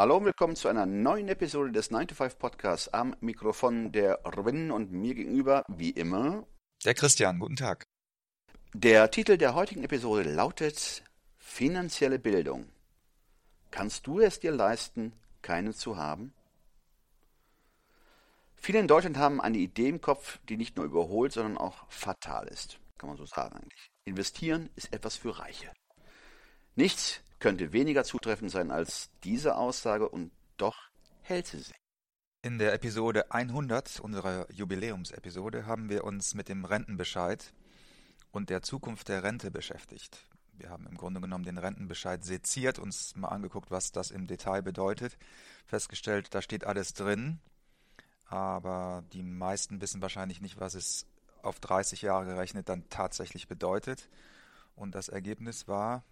[0.00, 4.22] Hallo und willkommen zu einer neuen Episode des 9 to 5 Podcasts am Mikrofon der
[4.22, 6.46] Robin und mir gegenüber, wie immer,
[6.86, 7.84] Der Christian, guten Tag.
[8.72, 11.04] Der Titel der heutigen Episode lautet
[11.36, 12.70] Finanzielle Bildung.
[13.70, 16.32] Kannst du es dir leisten, keine zu haben?
[18.56, 22.48] Viele in Deutschland haben eine Idee im Kopf, die nicht nur überholt, sondern auch fatal
[22.48, 22.80] ist.
[22.96, 23.90] Kann man so sagen eigentlich.
[24.06, 25.70] Investieren ist etwas für Reiche.
[26.74, 30.76] Nichts könnte weniger zutreffend sein als diese Aussage und doch
[31.22, 31.74] hält sie sich.
[32.42, 37.52] In der Episode 100, unserer Jubiläumsepisode, haben wir uns mit dem Rentenbescheid
[38.30, 40.26] und der Zukunft der Rente beschäftigt.
[40.52, 44.62] Wir haben im Grunde genommen den Rentenbescheid seziert, uns mal angeguckt, was das im Detail
[44.62, 45.16] bedeutet,
[45.66, 47.40] festgestellt, da steht alles drin,
[48.26, 51.06] aber die meisten wissen wahrscheinlich nicht, was es
[51.42, 54.08] auf 30 Jahre gerechnet dann tatsächlich bedeutet.
[54.76, 56.04] Und das Ergebnis war,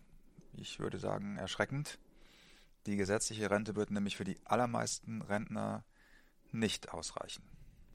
[0.61, 1.99] ich würde sagen, erschreckend.
[2.87, 5.85] Die gesetzliche Rente wird nämlich für die allermeisten Rentner
[6.53, 7.43] nicht ausreichen.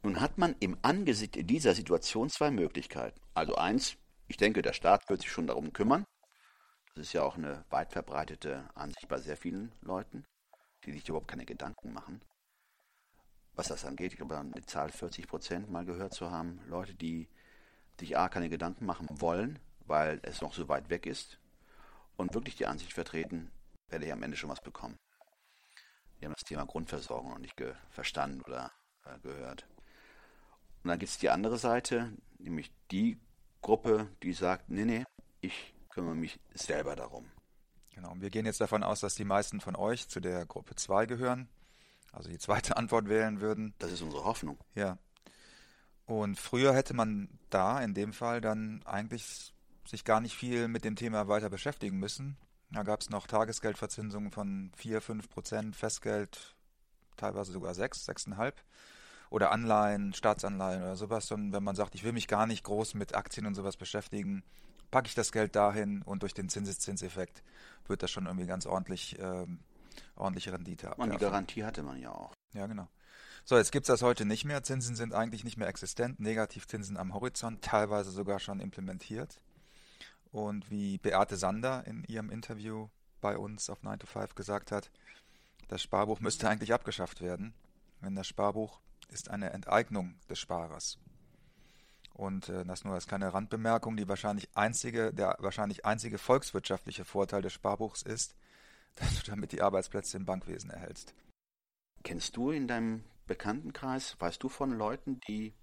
[0.04, 3.20] Nun hat man im Angesicht dieser Situation zwei Möglichkeiten.
[3.34, 3.96] Also eins,
[4.28, 6.06] ich denke, der Staat wird sich schon darum kümmern.
[6.96, 10.26] Das ist ja auch eine weit verbreitete Ansicht bei sehr vielen Leuten,
[10.86, 12.22] die sich überhaupt keine Gedanken machen.
[13.56, 17.30] Was das angeht, ich glaube, eine Zahl 40 Prozent mal gehört zu haben, Leute, die
[18.00, 21.40] sich A, keine Gedanken machen wollen, weil es noch so weit weg ist
[22.18, 23.52] und wirklich die Ansicht vertreten,
[23.88, 24.98] werde ich am Ende schon was bekommen.
[26.20, 28.72] Die haben das Thema Grundversorgung noch nicht verstanden oder
[29.06, 29.68] äh, gehört.
[30.84, 33.20] Und dann gibt es die andere Seite, nämlich die
[33.62, 35.06] Gruppe, die sagt, nee, nee,
[35.42, 37.32] ich kümmere mich selber darum.
[37.94, 40.76] Genau, und wir gehen jetzt davon aus, dass die meisten von euch zu der Gruppe
[40.76, 41.48] 2 gehören,
[42.12, 43.74] also die zweite Antwort wählen würden.
[43.80, 44.58] Das ist unsere Hoffnung.
[44.76, 44.98] Ja.
[46.06, 49.53] Und früher hätte man da in dem Fall dann eigentlich
[49.86, 52.38] sich gar nicht viel mit dem Thema weiter beschäftigen müssen.
[52.72, 56.56] Da gab es noch Tagesgeldverzinsungen von 4, 5 Prozent, Festgeld
[57.18, 58.54] teilweise sogar 6, 6,5
[59.30, 61.32] oder Anleihen, Staatsanleihen oder sowas.
[61.32, 64.44] Und wenn man sagt, ich will mich gar nicht groß mit Aktien und sowas beschäftigen,
[64.92, 67.44] packe ich das Geld dahin und durch den Zinseszinseffekt
[67.88, 69.60] wird das schon irgendwie ganz ordentlich ähm,
[70.16, 71.02] ordentliche Rendite haben.
[71.02, 72.34] Und die Garantie hatte man ja auch.
[72.54, 72.88] Ja, genau.
[73.46, 74.64] So, jetzt gibt es das heute nicht mehr.
[74.64, 76.20] Zinsen sind eigentlich nicht mehr existent.
[76.20, 79.42] Negativzinsen am Horizont, teilweise sogar schon implementiert.
[80.34, 82.90] Und wie Beate Sander in ihrem Interview
[83.22, 84.90] bei uns auf 9 to 5 gesagt hat,
[85.68, 87.54] das Sparbuch müsste eigentlich abgeschafft werden,
[88.02, 90.98] wenn das Sparbuch ist eine Enteignung des Sparers.
[92.14, 97.44] Und äh, das nur als kleine Randbemerkung, die wahrscheinlich einzige, der wahrscheinlich einzige volkswirtschaftliche Vorteil
[97.44, 98.36] des Sparbuchs ist,
[98.96, 101.14] dass du damit die Arbeitsplätze im Bankwesen erhältst.
[102.04, 105.54] Kennst du in deinem Bekanntenkreis, weißt du von Leuten, die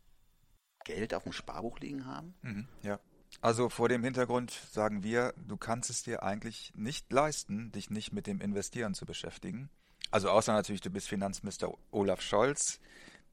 [0.85, 2.35] Geld auf dem Sparbuch liegen haben?
[2.43, 3.01] Mhm, ja.
[3.41, 8.13] Also vor dem Hintergrund sagen wir, du kannst es dir eigentlich nicht leisten, dich nicht
[8.13, 9.71] mit dem Investieren zu beschäftigen.
[10.11, 12.81] Also außer natürlich, du bist Finanzminister Olaf Scholz,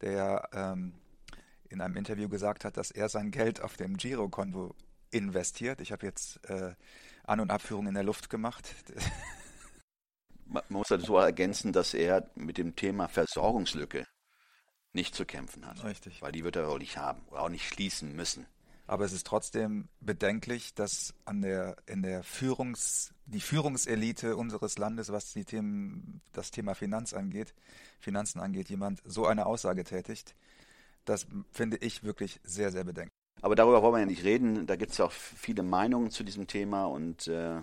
[0.02, 0.94] der ähm,
[1.70, 4.76] in einem Interview gesagt hat, dass er sein Geld auf dem Girokonto
[5.12, 5.82] investiert.
[5.82, 6.74] Ich habe jetzt äh,
[7.24, 8.74] An- und Abführung in der Luft gemacht.
[10.46, 14.08] Man muss dazu ergänzen, dass er mit dem Thema Versorgungslücke
[14.94, 15.84] nicht zu kämpfen hat.
[15.84, 16.22] Richtig.
[16.22, 18.46] Weil die wird er auch nicht haben oder auch nicht schließen müssen.
[18.88, 25.12] Aber es ist trotzdem bedenklich, dass an der, in der Führungs, die Führungselite unseres Landes,
[25.12, 27.54] was die Themen, das Thema Finanz angeht,
[28.00, 30.36] Finanzen angeht, jemand so eine Aussage tätigt.
[31.04, 33.14] Das finde ich wirklich sehr, sehr bedenklich.
[33.42, 34.66] Aber darüber wollen wir ja nicht reden.
[34.66, 37.62] Da gibt es ja auch viele Meinungen zu diesem Thema und äh,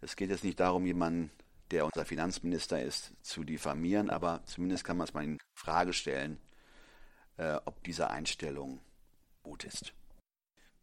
[0.00, 1.30] es geht jetzt nicht darum, jemanden,
[1.70, 6.38] der unser Finanzminister ist, zu diffamieren, aber zumindest kann man es mal in Frage stellen,
[7.36, 8.80] äh, ob diese Einstellung
[9.42, 9.94] gut ist.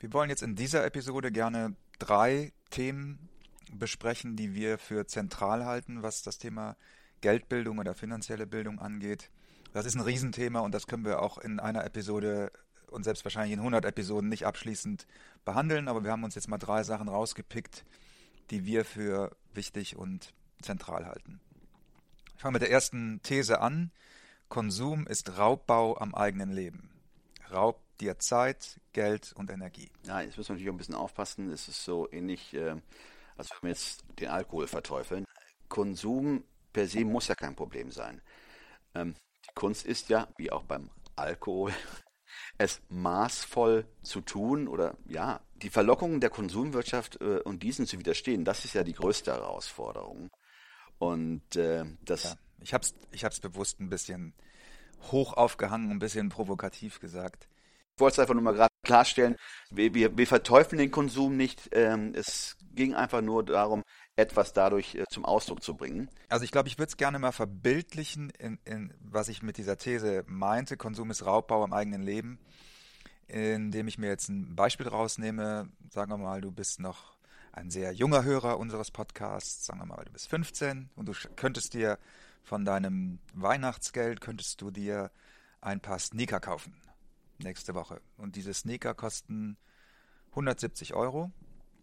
[0.02, 3.30] Wir wollen jetzt in dieser Episode gerne drei Themen
[3.72, 6.76] besprechen, die wir für zentral halten, was das Thema
[7.22, 9.30] Geldbildung oder finanzielle Bildung angeht.
[9.74, 12.52] Das ist ein Riesenthema und das können wir auch in einer Episode
[12.90, 15.06] und selbst wahrscheinlich in 100 Episoden nicht abschließend
[15.46, 17.86] behandeln, aber wir haben uns jetzt mal drei Sachen rausgepickt,
[18.50, 20.34] die wir für wichtig und
[20.64, 21.40] zentral halten.
[22.36, 23.92] Ich fange mit der ersten These an.
[24.50, 26.90] Konsum ist Raubbau am eigenen Leben.
[27.52, 29.92] Raubt dir Zeit, Geld und Energie.
[30.06, 31.52] Ja, jetzt müssen wir natürlich auch ein bisschen aufpassen.
[31.52, 32.76] Es ist so ähnlich, äh,
[33.38, 35.26] als wenn wir jetzt den Alkohol verteufeln.
[35.70, 36.44] Konsum
[36.74, 38.22] per se muss ja kein Problem sein.
[38.96, 39.16] Ähm,
[39.56, 41.74] Kunst ist ja, wie auch beim Alkohol,
[42.58, 48.46] es maßvoll zu tun oder ja, die Verlockungen der Konsumwirtschaft äh, und diesen zu widerstehen,
[48.46, 50.30] das ist ja die größte Herausforderung.
[50.98, 52.24] Und äh, das.
[52.24, 54.34] Ja, ich habe es ich hab's bewusst ein bisschen
[55.12, 57.48] hoch aufgehangen, ein bisschen provokativ gesagt.
[57.96, 59.36] Ich wollte es einfach nur mal gerade klarstellen,
[59.70, 61.70] wir, wir, wir, verteufeln den Konsum nicht.
[61.72, 63.84] Ähm, es ging einfach nur darum,
[64.16, 66.10] etwas dadurch äh, zum Ausdruck zu bringen.
[66.30, 69.78] Also ich glaube, ich würde es gerne mal verbildlichen, in, in, was ich mit dieser
[69.78, 70.78] These meinte.
[70.78, 72.40] Konsum ist Raubbau im eigenen Leben.
[73.28, 77.18] Indem ich mir jetzt ein Beispiel rausnehme, sagen wir mal, du bist noch
[77.54, 81.74] ein sehr junger Hörer unseres Podcasts, sagen wir mal, du bist 15 und du könntest
[81.74, 81.98] dir
[82.44, 85.12] von deinem Weihnachtsgeld, könntest du dir
[85.62, 86.74] ein paar Sneaker kaufen
[87.44, 88.02] nächste Woche.
[88.18, 89.58] Und diese Sneaker kosten
[90.32, 91.32] 170 Euro.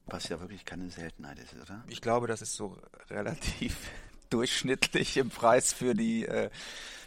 [0.07, 1.85] Was ja wirklich keine Seltenheit ist, oder?
[1.89, 2.79] Ich glaube, das ist so
[3.11, 3.77] relativ
[4.31, 6.51] durchschnittlich im Preis für die, äh,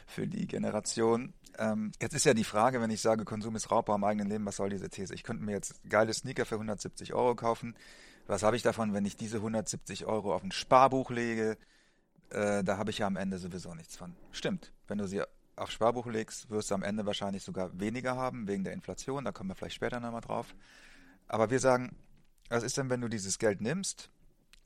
[0.06, 1.34] für die Generation.
[1.58, 4.46] Ähm, jetzt ist ja die Frage, wenn ich sage, Konsum ist Raubbau im eigenen Leben,
[4.46, 5.14] was soll diese These?
[5.14, 7.76] Ich könnte mir jetzt geile Sneaker für 170 Euro kaufen.
[8.28, 11.58] Was habe ich davon, wenn ich diese 170 Euro auf ein Sparbuch lege?
[12.30, 14.16] Äh, da habe ich ja am Ende sowieso nichts von.
[14.32, 14.72] Stimmt.
[14.88, 15.24] Wenn du sie
[15.62, 19.26] auf Sparbuch legst, wirst du am Ende wahrscheinlich sogar weniger haben, wegen der Inflation.
[19.26, 20.56] Da kommen wir vielleicht später nochmal drauf.
[21.28, 21.96] Aber wir sagen,
[22.50, 24.10] was ist denn, wenn du dieses Geld nimmst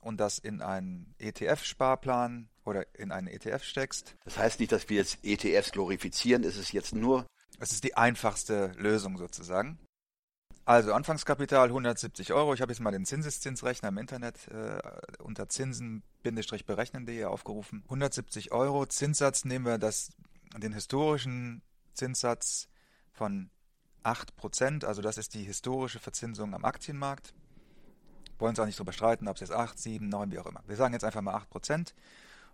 [0.00, 4.16] und das in einen ETF-Sparplan oder in einen ETF steckst?
[4.24, 7.26] Das heißt nicht, dass wir jetzt ETFs glorifizieren, es ist jetzt nur.
[7.58, 9.78] Es ist die einfachste Lösung sozusagen.
[10.64, 12.52] Also Anfangskapital 170 Euro.
[12.52, 14.80] Ich habe jetzt mal den Zinseszinsrechner im Internet äh,
[15.22, 17.82] unter zinsen-berechnen.de aufgerufen.
[17.84, 18.84] 170 Euro.
[18.84, 20.10] Zinssatz nehmen wir das
[20.56, 21.62] den historischen
[21.94, 22.68] Zinssatz
[23.12, 23.50] von
[24.04, 27.34] 8%, also das ist die historische Verzinsung am Aktienmarkt.
[28.38, 30.62] Wollen uns auch nicht drüber streiten, ob es jetzt 8, 7, 9, wie auch immer.
[30.66, 31.94] Wir sagen jetzt einfach mal 8%.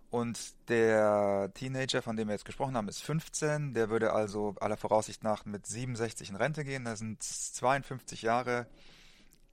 [0.09, 3.73] Und der Teenager, von dem wir jetzt gesprochen haben, ist 15.
[3.73, 6.85] Der würde also aller Voraussicht nach mit 67 in Rente gehen.
[6.85, 8.67] Das sind 52 Jahre,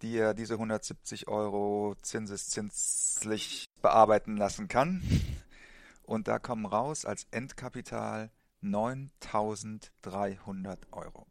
[0.02, 5.02] die er diese 170 Euro zinseszinslich bearbeiten lassen kann.
[6.10, 11.28] Und da kommen raus als Endkapital 9300 Euro.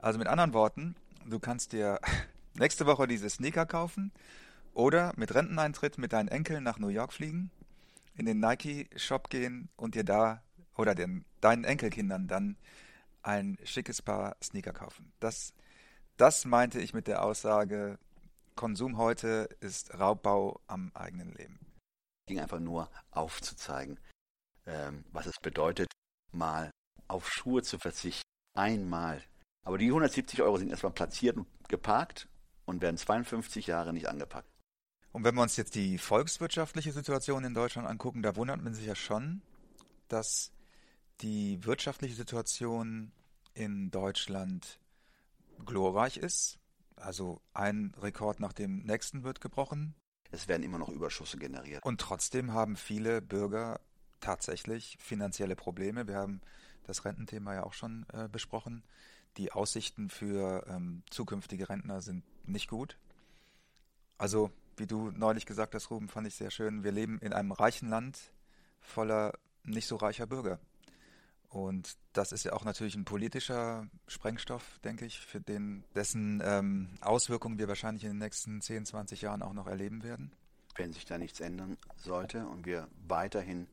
[0.00, 1.98] Also mit anderen Worten, du kannst dir
[2.52, 4.12] nächste Woche diese Sneaker kaufen
[4.74, 7.50] oder mit Renteneintritt mit deinen Enkeln nach New York fliegen,
[8.16, 10.42] in den Nike-Shop gehen und dir da
[10.76, 12.58] oder den, deinen Enkelkindern dann
[13.22, 15.10] ein schickes Paar Sneaker kaufen.
[15.20, 15.54] Das,
[16.18, 17.98] das meinte ich mit der Aussage,
[18.56, 21.65] Konsum heute ist Raubbau am eigenen Leben.
[22.26, 23.98] Ging einfach nur aufzuzeigen,
[24.66, 25.88] ähm, was es bedeutet,
[26.32, 26.70] mal
[27.08, 28.22] auf Schuhe zu verzichten.
[28.54, 29.22] Einmal.
[29.64, 32.28] Aber die 170 Euro sind erstmal platziert und geparkt
[32.64, 34.48] und werden 52 Jahre nicht angepackt.
[35.12, 38.86] Und wenn wir uns jetzt die volkswirtschaftliche Situation in Deutschland angucken, da wundert man sich
[38.86, 39.40] ja schon,
[40.08, 40.52] dass
[41.20, 43.12] die wirtschaftliche Situation
[43.54, 44.78] in Deutschland
[45.64, 46.58] glorreich ist.
[46.96, 49.94] Also ein Rekord nach dem nächsten wird gebrochen.
[50.30, 51.84] Es werden immer noch Überschüsse generiert.
[51.84, 53.80] Und trotzdem haben viele Bürger
[54.20, 56.08] tatsächlich finanzielle Probleme.
[56.08, 56.40] Wir haben
[56.84, 58.82] das Rententhema ja auch schon äh, besprochen.
[59.36, 62.96] Die Aussichten für ähm, zukünftige Rentner sind nicht gut.
[64.18, 66.84] Also, wie du neulich gesagt hast, Ruben, fand ich sehr schön.
[66.84, 68.18] Wir leben in einem reichen Land
[68.80, 70.58] voller nicht so reicher Bürger.
[71.48, 76.88] Und das ist ja auch natürlich ein politischer Sprengstoff, denke ich, für den, dessen ähm,
[77.00, 80.32] Auswirkungen wir wahrscheinlich in den nächsten 10, 20 Jahren auch noch erleben werden.
[80.74, 83.68] Wenn sich da nichts ändern sollte und wir weiterhin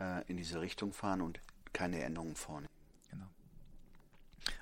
[0.00, 1.40] äh, in diese Richtung fahren und
[1.72, 2.72] keine Änderungen vornehmen.
[3.10, 3.26] Genau.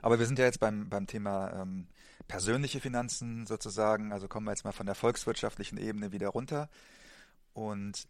[0.02, 1.86] Aber wir sind ja jetzt beim, beim Thema ähm,
[2.28, 4.12] persönliche Finanzen sozusagen.
[4.12, 6.68] Also kommen wir jetzt mal von der volkswirtschaftlichen Ebene wieder runter.
[7.54, 8.06] Und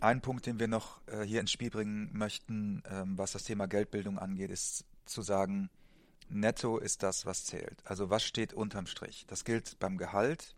[0.00, 3.66] ein Punkt, den wir noch äh, hier ins Spiel bringen möchten, ähm, was das Thema
[3.66, 5.70] Geldbildung angeht, ist zu sagen,
[6.28, 7.82] netto ist das, was zählt.
[7.84, 9.24] Also was steht unterm Strich?
[9.28, 10.54] Das gilt beim Gehalt.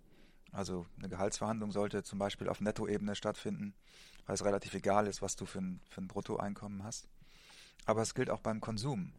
[0.51, 3.75] Also eine Gehaltsverhandlung sollte zum Beispiel auf Nettoebene stattfinden
[4.29, 7.09] weil es relativ egal ist, was du für ein, für ein Bruttoeinkommen hast.
[7.87, 9.13] Aber es gilt auch beim Konsum.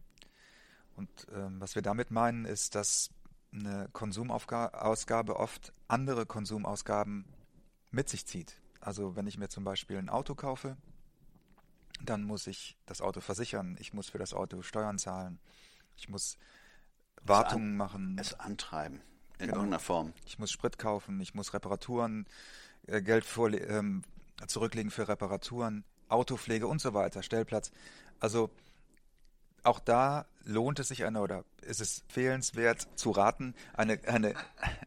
[0.95, 3.09] Und ähm, was wir damit meinen, ist, dass
[3.51, 7.25] eine Konsumausgabe oft andere Konsumausgaben
[7.89, 8.61] mit sich zieht.
[8.81, 10.77] Also wenn ich mir zum Beispiel ein Auto kaufe,
[12.01, 15.39] dann muss ich das Auto versichern, ich muss für das Auto Steuern zahlen,
[15.97, 16.37] ich muss
[17.23, 18.17] Wartungen machen.
[18.19, 19.01] Es antreiben,
[19.33, 19.55] in genau.
[19.57, 20.13] irgendeiner Form.
[20.25, 22.25] Ich muss Sprit kaufen, ich muss Reparaturen,
[22.87, 24.03] äh, Geld vor, ähm,
[24.47, 27.71] zurücklegen für Reparaturen, Autopflege und so weiter, Stellplatz.
[28.19, 28.49] Also
[29.69, 34.33] auch da lohnt es sich eine oder ist es fehlenswert zu raten, eine, eine,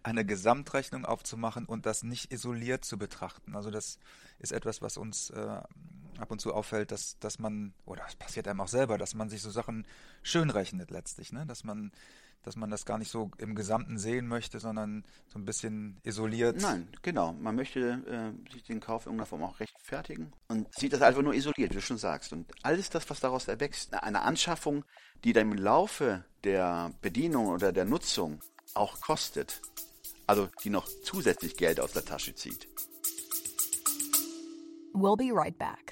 [0.03, 3.55] eine Gesamtrechnung aufzumachen und das nicht isoliert zu betrachten.
[3.55, 4.01] Also das
[4.41, 5.61] ist etwas, was uns äh,
[6.19, 9.31] ab und zu auffällt, dass, dass man, oder es passiert einem auch selber, dass man
[9.31, 9.87] sich so Sachen
[10.25, 11.47] schön rechnet letztlich, ne?
[11.47, 11.93] dass man
[12.43, 16.61] dass man das gar nicht so im Gesamten sehen möchte, sondern so ein bisschen isoliert.
[16.61, 17.33] Nein, genau.
[17.33, 21.23] Man möchte äh, sich den Kauf in irgendeiner Form auch rechtfertigen und sieht das einfach
[21.23, 22.33] nur isoliert, wie du schon sagst.
[22.33, 24.85] Und alles das, was daraus erwächst, eine Anschaffung,
[25.25, 28.41] die dann im Laufe der Bedienung oder der Nutzung
[28.75, 29.61] auch kostet,
[30.27, 32.69] also die noch zusätzlich Geld aus der Tasche zieht.
[34.95, 35.92] We'll be right back.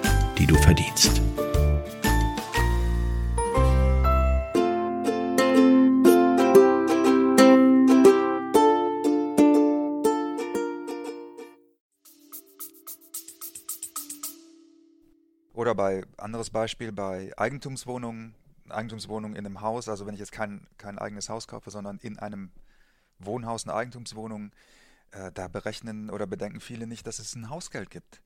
[0.41, 1.21] die du verdienst.
[15.53, 18.33] Oder bei, anderes Beispiel, bei Eigentumswohnungen,
[18.67, 22.17] Eigentumswohnungen in einem Haus, also wenn ich jetzt kein, kein eigenes Haus kaufe, sondern in
[22.17, 22.49] einem
[23.19, 24.51] Wohnhaus eine Eigentumswohnung,
[25.11, 28.23] äh, da berechnen oder bedenken viele nicht, dass es ein Hausgeld gibt.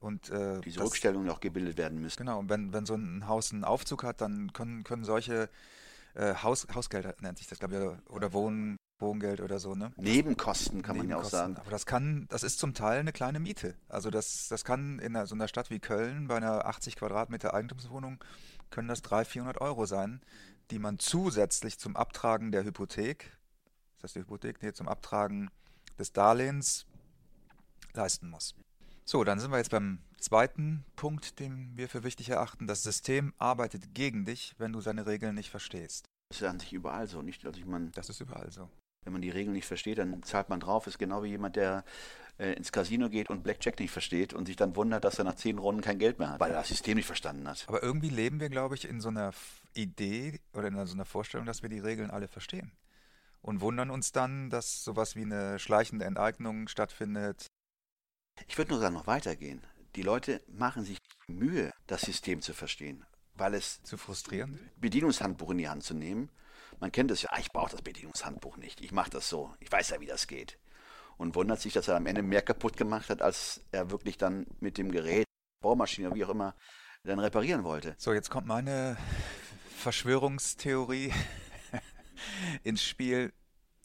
[0.00, 2.18] Und, äh, Diese das, Rückstellungen auch gebildet werden müssen.
[2.18, 5.48] Genau, und wenn, wenn so ein Haus einen Aufzug hat, dann können, können solche
[6.14, 9.92] äh, Haus, Hausgelder, nennt sich das, glaube ich, oder Wohn, Wohngeld oder so, ne?
[9.96, 11.56] Nebenkosten kann man ja auch sagen.
[11.56, 13.74] Aber das kann, das ist zum Teil eine kleine Miete.
[13.88, 17.54] Also das, das kann in einer, so einer Stadt wie Köln bei einer 80 Quadratmeter
[17.54, 18.22] Eigentumswohnung
[18.70, 20.20] können das 300, 400 Euro sein,
[20.70, 23.36] die man zusätzlich zum Abtragen der Hypothek,
[23.96, 24.62] ist das die Hypothek?
[24.62, 25.50] Nee, zum Abtragen
[25.98, 26.86] des Darlehens
[27.92, 28.54] leisten muss.
[29.08, 32.66] So, dann sind wir jetzt beim zweiten Punkt, den wir für wichtig erachten.
[32.66, 36.06] Das System arbeitet gegen dich, wenn du seine Regeln nicht verstehst.
[36.28, 37.46] Das ist an sich überall so, nicht?
[37.46, 38.68] Also ich meine, das ist überall so.
[39.04, 40.88] Wenn man die Regeln nicht versteht, dann zahlt man drauf.
[40.88, 41.84] Ist genau wie jemand, der
[42.40, 45.36] äh, ins Casino geht und Blackjack nicht versteht und sich dann wundert, dass er nach
[45.36, 47.64] zehn Runden kein Geld mehr hat, weil er das System nicht verstanden hat.
[47.68, 49.32] Aber irgendwie leben wir, glaube ich, in so einer
[49.74, 52.72] Idee oder in so einer Vorstellung, dass wir die Regeln alle verstehen.
[53.40, 57.46] Und wundern uns dann, dass sowas wie eine schleichende Enteignung stattfindet.
[58.48, 59.62] Ich würde nur sagen, noch weitergehen.
[59.94, 65.58] Die Leute machen sich Mühe, das System zu verstehen, weil es zu frustrierend Bedienungshandbuch in
[65.58, 66.30] die Hand zu nehmen
[66.80, 69.70] man kennt es ja, ah, ich brauche das Bedienungshandbuch nicht, ich mache das so, ich
[69.70, 70.58] weiß ja, wie das geht.
[71.16, 74.46] Und wundert sich, dass er am Ende mehr kaputt gemacht hat, als er wirklich dann
[74.60, 75.24] mit dem Gerät,
[75.62, 76.54] Bohrmaschine, wie auch immer,
[77.04, 77.94] dann reparieren wollte.
[77.96, 78.98] So, jetzt kommt meine
[79.78, 81.12] Verschwörungstheorie
[82.64, 83.32] ins Spiel.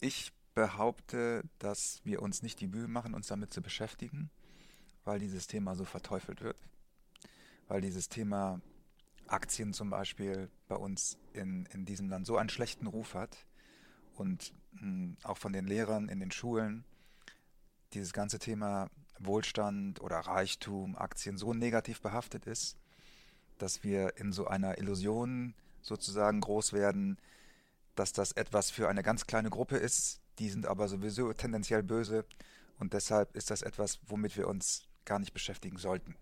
[0.00, 4.30] Ich behaupte, dass wir uns nicht die Mühe machen, uns damit zu beschäftigen,
[5.04, 6.56] weil dieses Thema so verteufelt wird.
[7.68, 8.60] Weil dieses Thema
[9.26, 13.46] Aktien zum Beispiel bei uns in, in diesem Land so einen schlechten Ruf hat
[14.14, 16.84] und mh, hm, auch von den Lehrern in den Schulen
[17.94, 22.76] dieses ganze Thema Wohlstand oder Reichtum, Aktien so negativ behaftet ist,
[23.58, 27.18] dass wir in so einer Illusion sozusagen groß werden,
[27.94, 32.24] dass das etwas für eine ganz kleine Gruppe ist, die sind aber sowieso tendenziell böse
[32.78, 36.16] und deshalb ist das etwas, womit wir uns gar nicht beschäftigen sollten.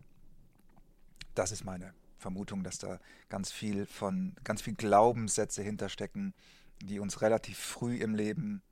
[1.34, 6.34] Das ist meine Vermutung, dass da ganz viel von, ganz viel Glaubenssätze hinterstecken,
[6.82, 8.62] die uns relativ früh im Leben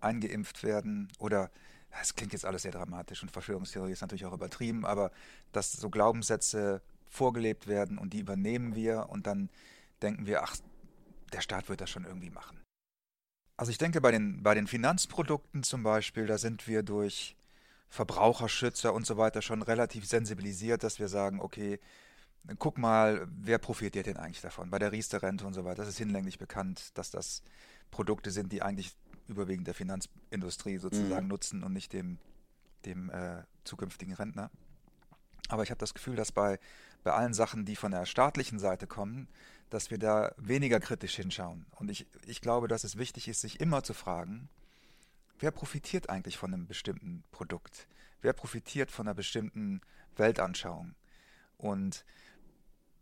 [0.00, 1.50] eingeimpft werden oder
[2.00, 5.10] es klingt jetzt alles sehr dramatisch und Verschwörungstheorie ist natürlich auch übertrieben, aber
[5.52, 9.48] dass so Glaubenssätze vorgelebt werden und die übernehmen wir und dann
[10.02, 10.56] denken wir, ach,
[11.32, 12.60] der Staat wird das schon irgendwie machen.
[13.56, 17.36] Also ich denke, bei den, bei den Finanzprodukten zum Beispiel, da sind wir durch
[17.88, 21.78] Verbraucherschützer und so weiter schon relativ sensibilisiert, dass wir sagen, okay,
[22.58, 24.70] guck mal, wer profitiert denn eigentlich davon?
[24.70, 27.42] Bei der Riester-Rente und so weiter, das ist hinlänglich bekannt, dass das
[27.90, 28.94] Produkte sind, die eigentlich
[29.28, 31.30] überwiegend der Finanzindustrie sozusagen mhm.
[31.30, 32.18] nutzen und nicht dem,
[32.84, 34.50] dem äh, zukünftigen Rentner.
[35.48, 36.58] Aber ich habe das Gefühl, dass bei,
[37.02, 39.28] bei allen Sachen, die von der staatlichen Seite kommen,
[39.70, 41.66] dass wir da weniger kritisch hinschauen.
[41.76, 44.48] Und ich, ich glaube, dass es wichtig ist, sich immer zu fragen,
[45.38, 47.88] wer profitiert eigentlich von einem bestimmten Produkt?
[48.22, 49.80] Wer profitiert von einer bestimmten
[50.16, 50.94] Weltanschauung?
[51.58, 52.04] Und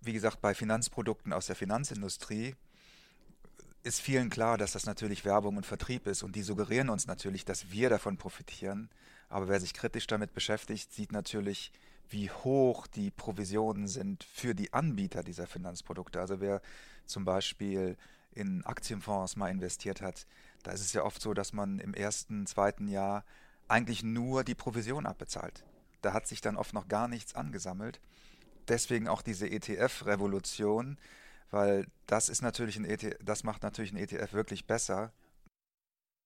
[0.01, 2.55] wie gesagt, bei Finanzprodukten aus der Finanzindustrie
[3.83, 7.45] ist vielen klar, dass das natürlich Werbung und Vertrieb ist und die suggerieren uns natürlich,
[7.45, 8.89] dass wir davon profitieren.
[9.29, 11.71] Aber wer sich kritisch damit beschäftigt, sieht natürlich,
[12.09, 16.21] wie hoch die Provisionen sind für die Anbieter dieser Finanzprodukte.
[16.21, 16.63] Also wer
[17.07, 17.97] zum Beispiel
[18.33, 20.27] in Aktienfonds mal investiert hat,
[20.65, 23.25] da ist es ja oft so, dass man im ersten, zweiten Jahr
[23.69, 25.65] eigentlich nur die Provision abbezahlt.
[26.03, 28.01] Da hat sich dann oft noch gar nichts angesammelt.
[28.69, 30.99] Deswegen auch diese ETF-Revolution,
[31.51, 35.13] weil das ist natürlich ein ETF, das macht natürlich ein ETF wirklich besser.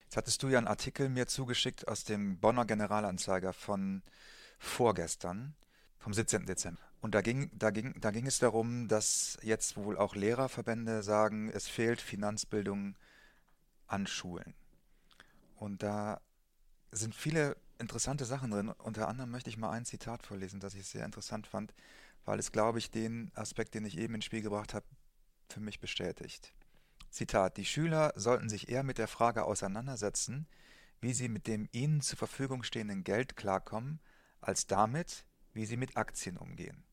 [0.04, 4.02] Jetzt hattest du ja einen Artikel mir zugeschickt aus dem Bonner Generalanzeiger von
[4.58, 5.54] vorgestern,
[5.98, 6.46] vom 17.
[6.46, 6.80] Dezember.
[7.00, 11.50] Und da ging, da, ging, da ging es darum, dass jetzt wohl auch Lehrerverbände sagen,
[11.50, 12.96] es fehlt Finanzbildung
[13.88, 14.54] an Schulen.
[15.56, 16.20] Und da
[16.92, 18.68] sind viele interessante Sachen drin.
[18.68, 21.74] Unter anderem möchte ich mal ein Zitat vorlesen, das ich sehr interessant fand,
[22.24, 24.86] weil es, glaube ich, den Aspekt, den ich eben ins Spiel gebracht habe,
[25.48, 26.52] für mich bestätigt.
[27.10, 30.46] Zitat: Die Schüler sollten sich eher mit der Frage auseinandersetzen,
[31.00, 34.00] wie sie mit dem ihnen zur Verfügung stehenden Geld klarkommen,
[34.40, 36.84] als damit, wie sie mit Aktien umgehen.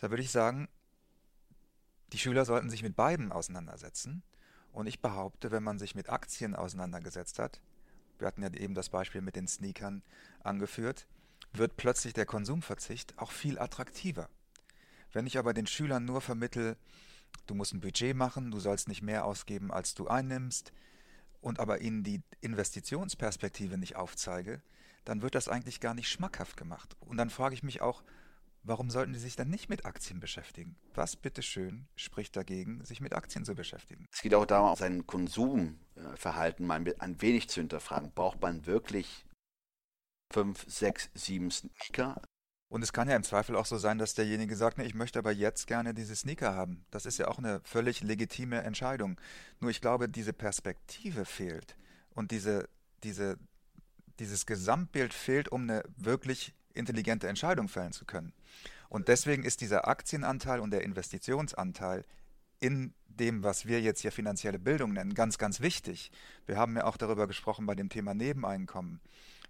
[0.00, 0.68] Da würde ich sagen,
[2.12, 4.22] die Schüler sollten sich mit beiden auseinandersetzen.
[4.72, 7.60] Und ich behaupte, wenn man sich mit Aktien auseinandergesetzt hat,
[8.18, 10.02] wir hatten ja eben das Beispiel mit den Sneakern
[10.42, 11.06] angeführt,
[11.52, 14.28] wird plötzlich der Konsumverzicht auch viel attraktiver.
[15.12, 16.76] Wenn ich aber den Schülern nur vermittel,
[17.46, 20.72] du musst ein Budget machen, du sollst nicht mehr ausgeben, als du einnimmst,
[21.40, 24.60] und aber ihnen die Investitionsperspektive nicht aufzeige,
[25.04, 26.96] dann wird das eigentlich gar nicht schmackhaft gemacht.
[27.00, 28.02] Und dann frage ich mich auch,
[28.62, 30.76] warum sollten die sich dann nicht mit Aktien beschäftigen?
[30.94, 34.06] Was bitteschön spricht dagegen, sich mit Aktien zu beschäftigen?
[34.12, 38.12] Es geht auch darum, sein Konsumverhalten mal ein wenig zu hinterfragen.
[38.12, 39.26] Braucht man wirklich
[40.32, 42.20] fünf, sechs, sieben Sneaker?
[42.70, 45.18] Und es kann ja im Zweifel auch so sein, dass derjenige sagt, ne, ich möchte
[45.18, 46.84] aber jetzt gerne diese Sneaker haben.
[46.90, 49.18] Das ist ja auch eine völlig legitime Entscheidung.
[49.58, 51.76] Nur ich glaube, diese Perspektive fehlt
[52.10, 52.68] und diese,
[53.04, 53.38] diese,
[54.18, 58.32] dieses Gesamtbild fehlt, um eine wirklich intelligente Entscheidung fällen zu können.
[58.88, 62.04] Und deswegen ist dieser Aktienanteil und der Investitionsanteil
[62.60, 66.10] in dem, was wir jetzt hier finanzielle Bildung nennen, ganz, ganz wichtig.
[66.46, 69.00] Wir haben ja auch darüber gesprochen bei dem Thema Nebeneinkommen.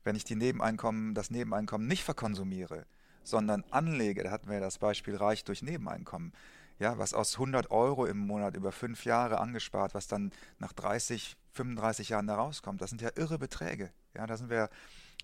[0.05, 2.87] Wenn ich die Nebeneinkommen, das Nebeneinkommen nicht verkonsumiere,
[3.23, 6.33] sondern anlege, da hatten wir ja das Beispiel reich durch Nebeneinkommen,
[6.79, 11.37] ja, was aus 100 Euro im Monat über fünf Jahre angespart, was dann nach 30,
[11.53, 13.91] 35 Jahren da rauskommt, das sind ja irre Beträge.
[14.15, 14.71] Ja, da sind wir,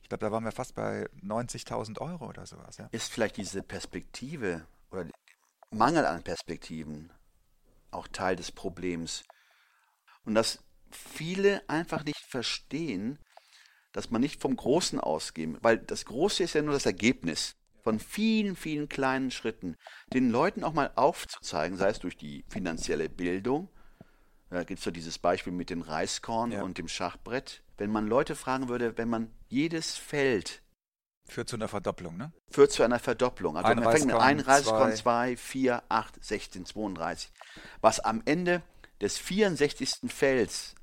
[0.04, 2.76] ich glaube, da waren wir fast bei 90.000 Euro oder sowas.
[2.76, 2.88] Ja.
[2.92, 5.06] Ist vielleicht diese Perspektive oder
[5.70, 7.10] Mangel an Perspektiven
[7.90, 9.24] auch Teil des Problems?
[10.26, 13.18] Und dass viele einfach nicht verstehen,
[13.92, 17.98] dass man nicht vom Großen ausgehen, weil das Große ist ja nur das Ergebnis von
[17.98, 19.74] vielen, vielen kleinen Schritten,
[20.12, 23.70] den Leuten auch mal aufzuzeigen, sei es durch die finanzielle Bildung,
[24.50, 26.62] da gibt es so dieses Beispiel mit dem Reiskorn ja.
[26.62, 27.63] und dem Schachbrett.
[27.76, 30.62] Wenn man Leute fragen würde, wenn man jedes Feld
[31.26, 32.32] Führt zu einer Verdopplung, ne?
[32.50, 33.56] Führt zu einer Verdopplung.
[33.56, 37.32] Also ein man fängt mit einem Reiskorn 2, 4, 8, 16, 32.
[37.80, 38.62] Was am Ende
[39.00, 39.90] des 64.
[40.08, 40.74] Felds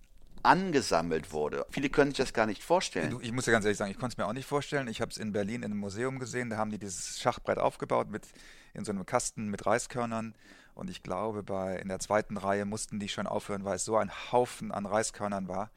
[0.43, 1.65] angesammelt wurde.
[1.69, 3.19] Viele können sich das gar nicht vorstellen.
[3.21, 4.87] Ich muss ja ganz ehrlich sagen, ich konnte es mir auch nicht vorstellen.
[4.87, 8.09] Ich habe es in Berlin in einem Museum gesehen, da haben die dieses Schachbrett aufgebaut
[8.09, 8.27] mit
[8.73, 10.35] in so einem Kasten mit Reiskörnern.
[10.73, 13.97] Und ich glaube, bei in der zweiten Reihe mussten die schon aufhören, weil es so
[13.97, 15.69] ein Haufen an Reiskörnern war.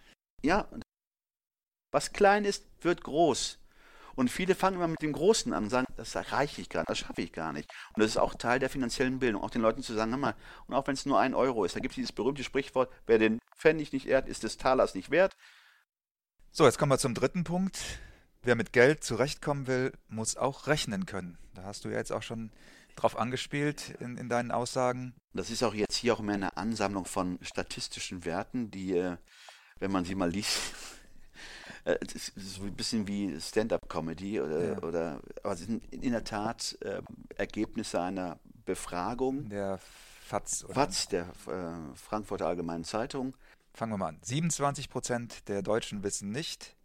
[0.42, 0.68] Ja,
[1.94, 3.58] was klein ist, wird groß.
[4.16, 6.90] Und viele fangen immer mit dem Großen an und sagen, das erreiche ich gar nicht,
[6.90, 7.70] das schaffe ich gar nicht.
[7.94, 10.34] Und das ist auch Teil der finanziellen Bildung, auch den Leuten zu sagen, hör mal,
[10.66, 13.18] und auch wenn es nur ein Euro ist, da gibt es dieses berühmte Sprichwort, wer
[13.18, 15.36] den Pfennig nicht ehrt, ist des Talers nicht wert.
[16.50, 17.78] So, jetzt kommen wir zum dritten Punkt.
[18.42, 21.38] Wer mit Geld zurechtkommen will, muss auch rechnen können.
[21.54, 22.50] Da hast du ja jetzt auch schon
[22.96, 25.14] drauf angespielt in, in deinen Aussagen.
[25.32, 29.16] Das ist auch jetzt hier auch mehr eine Ansammlung von statistischen Werten, die, äh,
[29.78, 30.60] wenn man sie mal liest,
[31.84, 34.78] es ist so ein bisschen wie Stand-up-Comedy oder, ja.
[34.82, 37.02] oder aber sie sind in der Tat äh,
[37.36, 39.48] Ergebnisse einer Befragung.
[39.50, 39.78] Der
[40.24, 40.64] FAZ.
[40.64, 40.74] Oder?
[40.74, 43.36] FAZ, der äh, Frankfurter Allgemeinen Zeitung.
[43.74, 44.20] Fangen wir mal an.
[44.22, 46.76] 27 Prozent der Deutschen wissen nicht,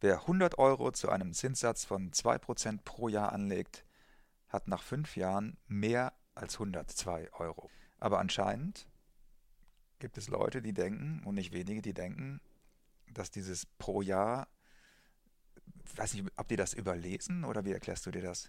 [0.00, 3.84] wer 100 Euro zu einem Zinssatz von 2 Prozent pro Jahr anlegt,
[4.48, 7.70] hat nach fünf Jahren mehr als 102 Euro.
[7.98, 8.86] Aber anscheinend
[9.98, 12.40] gibt es Leute, die denken, und nicht wenige, die denken,
[13.14, 14.48] dass dieses pro Jahr,
[15.96, 18.48] weiß nicht, ob die das überlesen oder wie erklärst du dir das?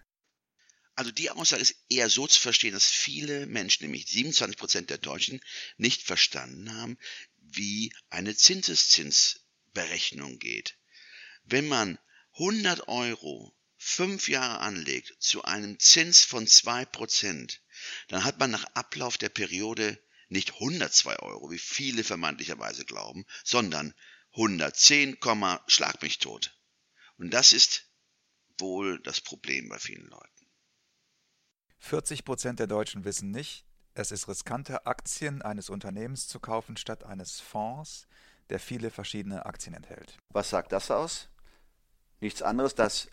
[0.96, 5.00] Also die Aussage ist eher so zu verstehen, dass viele Menschen, nämlich 27 Prozent der
[5.00, 5.42] Deutschen,
[5.78, 6.98] nicht verstanden haben,
[7.38, 10.78] wie eine Zinseszinsberechnung geht.
[11.44, 11.98] Wenn man
[12.34, 17.62] 100 Euro fünf Jahre anlegt zu einem Zins von zwei Prozent,
[18.08, 20.00] dann hat man nach Ablauf der Periode
[20.30, 23.94] nicht 102 Euro, wie viele vermeintlicherweise glauben, sondern
[24.34, 25.18] 110,
[25.68, 26.58] schlag mich tot.
[27.18, 27.90] Und das ist
[28.58, 30.48] wohl das Problem bei vielen Leuten.
[31.80, 37.04] 40 Prozent der Deutschen wissen nicht, es ist riskanter, Aktien eines Unternehmens zu kaufen statt
[37.04, 38.08] eines Fonds,
[38.50, 40.18] der viele verschiedene Aktien enthält.
[40.30, 41.30] Was sagt das aus?
[42.20, 43.10] Nichts anderes, dass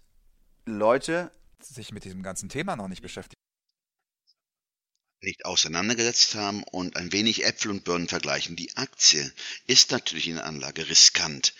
[0.64, 3.39] Leute sich mit diesem ganzen Thema noch nicht beschäftigen.
[5.22, 8.56] Nicht auseinandergesetzt haben und ein wenig Äpfel und Birnen vergleichen.
[8.56, 9.30] Die Aktie
[9.66, 11.54] ist natürlich in der Anlage riskant.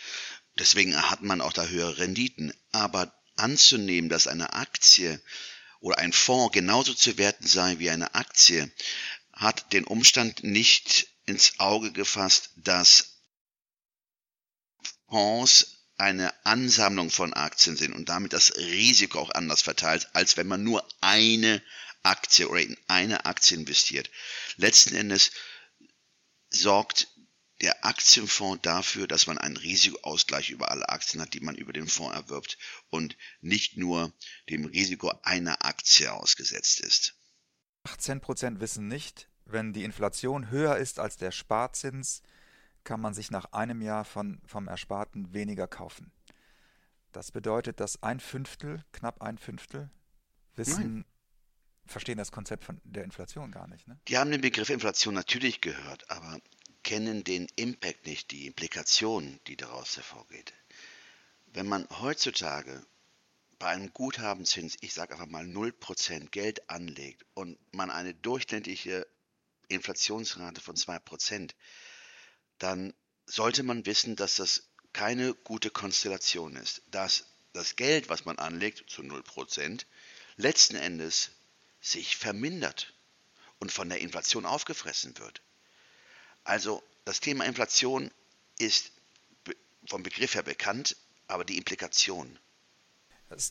[0.59, 2.55] Deswegen hat man auch da höhere Renditen.
[2.73, 5.20] Aber anzunehmen, dass eine Aktie
[5.81, 8.70] oder ein Fonds genauso zu werten sei wie eine Aktie,
[9.33, 13.16] hat den Umstand nicht ins Auge gefasst, dass
[15.09, 20.46] Fonds eine Ansammlung von Aktien sind und damit das Risiko auch anders verteilt, als wenn
[20.46, 21.62] man nur eine
[22.03, 24.11] Aktie oder in eine Aktie investiert.
[24.57, 25.31] Letzten Endes
[26.51, 27.09] sorgt
[27.61, 31.89] der Aktienfonds dafür, dass man einen Risikoausgleich über alle Aktien hat, die man über den
[31.89, 32.57] Fonds erwirbt
[32.89, 34.13] und nicht nur
[34.49, 37.15] dem Risiko einer Aktie ausgesetzt ist.
[37.87, 42.23] 18% wissen nicht, wenn die Inflation höher ist als der Sparzins,
[42.85, 46.13] kann man sich nach einem Jahr von, vom Ersparten weniger kaufen.
[47.13, 49.91] Das bedeutet, dass ein Fünftel, knapp ein Fünftel,
[50.55, 51.05] wissen, Nein.
[51.87, 53.88] Verstehen das Konzept von der Inflation gar nicht.
[53.88, 53.99] Ne?
[54.09, 56.40] Die haben den Begriff Inflation natürlich gehört, aber
[56.83, 60.53] kennen den Impact nicht, die Implikation, die daraus hervorgeht.
[61.53, 62.85] Wenn man heutzutage
[63.59, 69.07] bei einem Guthabenzins, ich sage einfach mal 0% Geld anlegt und man eine durchschnittliche
[69.69, 71.51] Inflationsrate von 2%,
[72.59, 72.95] dann
[73.27, 78.88] sollte man wissen, dass das keine gute Konstellation ist, dass das Geld, was man anlegt,
[78.88, 79.85] zu 0%,
[80.37, 81.31] letzten Endes
[81.81, 82.95] sich vermindert
[83.59, 85.43] und von der Inflation aufgefressen wird.
[86.45, 88.11] Also das Thema Inflation
[88.59, 88.93] ist
[89.87, 92.38] vom Begriff her bekannt, aber die Implikation.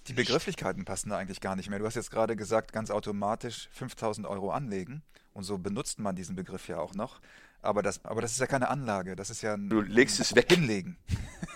[0.07, 1.79] Die Begrifflichkeiten passen da eigentlich gar nicht mehr.
[1.79, 5.03] Du hast jetzt gerade gesagt, ganz automatisch 5000 Euro anlegen.
[5.33, 7.21] Und so benutzt man diesen Begriff ja auch noch.
[7.61, 9.69] Aber das, aber das ist ja keine Anlage, das ist ja ein.
[9.69, 10.51] Du legst es weg.
[10.51, 10.97] Hinlegen.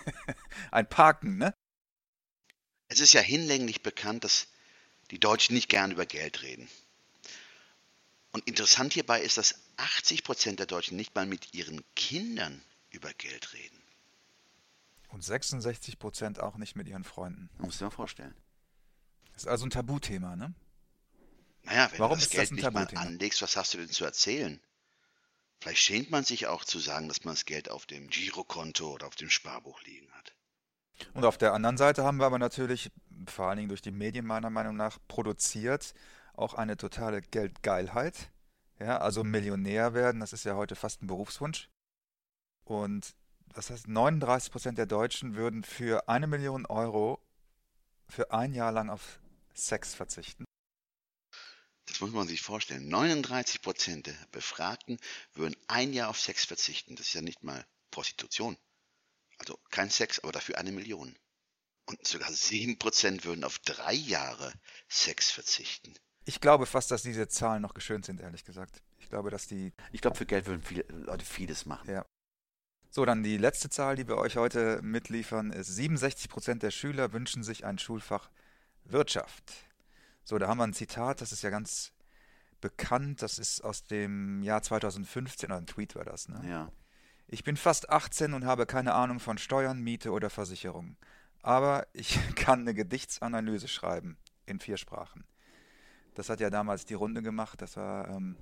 [0.70, 1.54] ein Parken, ne?
[2.88, 4.48] Es ist ja hinlänglich bekannt, dass
[5.14, 6.68] die Deutschen nicht gern über Geld reden.
[8.32, 13.14] Und interessant hierbei ist, dass 80 Prozent der Deutschen nicht mal mit ihren Kindern über
[13.14, 13.80] Geld reden.
[15.10, 17.48] Und 66 Prozent auch nicht mit ihren Freunden.
[17.58, 18.34] Muss dir mal vorstellen.
[19.34, 20.52] Das ist also ein Tabuthema, ne?
[21.62, 23.00] Naja, wenn Warum du das Geld das nicht Tabuthema?
[23.00, 24.60] mal anlegst, was hast du denn zu erzählen?
[25.60, 29.06] Vielleicht schämt man sich auch zu sagen, dass man das Geld auf dem Girokonto oder
[29.06, 30.33] auf dem Sparbuch liegen hat.
[31.12, 32.90] Und auf der anderen Seite haben wir aber natürlich,
[33.26, 35.94] vor allen Dingen durch die Medien meiner Meinung nach, produziert
[36.34, 38.30] auch eine totale Geldgeilheit.
[38.80, 41.68] Ja, also Millionär werden, das ist ja heute fast ein Berufswunsch.
[42.64, 43.14] Und
[43.54, 47.20] das heißt, 39 Prozent der Deutschen würden für eine Million Euro
[48.08, 49.20] für ein Jahr lang auf
[49.54, 50.44] Sex verzichten.
[51.86, 52.88] Das muss man sich vorstellen.
[52.88, 54.98] 39 Prozent der Befragten
[55.34, 56.96] würden ein Jahr auf Sex verzichten.
[56.96, 58.56] Das ist ja nicht mal Prostitution.
[59.46, 61.14] Also kein Sex, aber dafür eine Million.
[61.86, 64.52] Und sogar 7 Prozent würden auf drei Jahre
[64.88, 65.94] Sex verzichten.
[66.24, 68.82] Ich glaube fast, dass diese Zahlen noch geschönt sind, ehrlich gesagt.
[68.98, 69.74] Ich glaube, dass die.
[69.92, 71.90] Ich glaube, für Geld würden viele Leute vieles machen.
[71.90, 72.06] Ja.
[72.90, 77.12] So, dann die letzte Zahl, die wir euch heute mitliefern, ist 67 Prozent der Schüler
[77.12, 78.30] wünschen sich ein Schulfach
[78.84, 79.52] Wirtschaft.
[80.22, 81.92] So, da haben wir ein Zitat, das ist ja ganz
[82.60, 86.40] bekannt, das ist aus dem Jahr 2015, oder ein Tweet war das, ne?
[86.48, 86.72] Ja.
[87.26, 90.96] Ich bin fast 18 und habe keine Ahnung von Steuern, Miete oder Versicherung.
[91.42, 95.24] Aber ich kann eine Gedichtsanalyse schreiben in vier Sprachen.
[96.14, 98.36] Das hat ja damals die Runde gemacht, das war, ähm,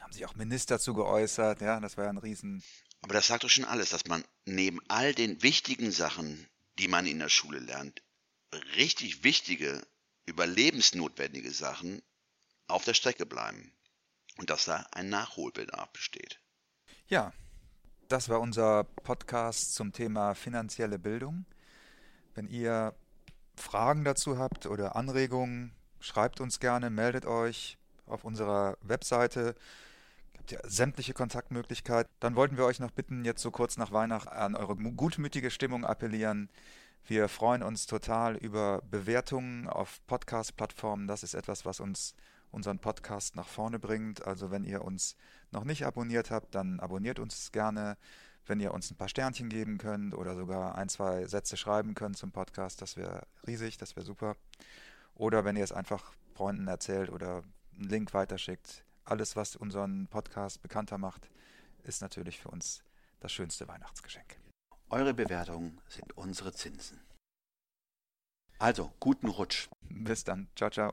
[0.00, 2.62] haben sich auch Minister zu geäußert, ja, das war ja ein Riesen.
[3.02, 7.06] Aber das sagt doch schon alles, dass man neben all den wichtigen Sachen, die man
[7.06, 8.02] in der Schule lernt,
[8.76, 9.86] richtig wichtige
[10.26, 12.02] überlebensnotwendige Sachen
[12.66, 13.72] auf der Strecke bleiben
[14.38, 16.40] und dass da ein Nachholbedarf besteht.
[17.06, 17.32] Ja,
[18.08, 21.44] das war unser Podcast zum Thema finanzielle Bildung.
[22.34, 22.94] Wenn ihr
[23.56, 29.54] Fragen dazu habt oder Anregungen, schreibt uns gerne, meldet euch auf unserer Webseite.
[30.38, 32.12] Habt ihr sämtliche Kontaktmöglichkeiten.
[32.20, 35.84] Dann wollten wir euch noch bitten, jetzt so kurz nach Weihnachten an eure gutmütige Stimmung
[35.84, 36.48] appellieren.
[37.06, 41.06] Wir freuen uns total über Bewertungen auf Podcast-Plattformen.
[41.06, 42.14] Das ist etwas, was uns
[42.50, 44.26] unseren Podcast nach vorne bringt.
[44.26, 45.16] Also wenn ihr uns
[45.50, 47.96] noch nicht abonniert habt, dann abonniert uns gerne.
[48.48, 52.16] wenn ihr uns ein paar Sternchen geben könnt oder sogar ein, zwei Sätze schreiben könnt
[52.16, 54.36] zum Podcast, das wäre riesig, das wäre super.
[55.14, 57.42] Oder wenn ihr es einfach Freunden erzählt oder
[57.74, 58.84] einen Link weiterschickt.
[59.04, 61.30] Alles, was unseren Podcast bekannter macht,
[61.84, 62.82] ist natürlich für uns
[63.20, 64.36] das schönste Weihnachtsgeschenk.
[64.90, 67.00] Eure Bewertungen sind unsere Zinsen.
[68.58, 69.68] Also, guten Rutsch.
[69.90, 70.48] Bis dann.
[70.54, 70.92] Ciao, ciao.